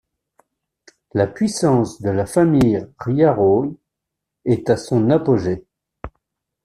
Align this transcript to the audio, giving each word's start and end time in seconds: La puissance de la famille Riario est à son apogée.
La 1.13 1.27
puissance 1.27 2.01
de 2.01 2.09
la 2.09 2.25
famille 2.25 2.87
Riario 2.97 3.77
est 4.45 4.67
à 4.71 4.75
son 4.75 5.11
apogée. 5.11 5.63